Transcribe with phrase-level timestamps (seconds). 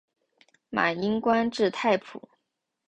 [0.71, 2.19] 马英官至太仆。